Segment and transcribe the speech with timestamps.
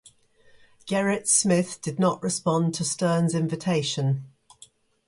[0.87, 4.31] Gerrit Smith did not respond to Stearns' invitation.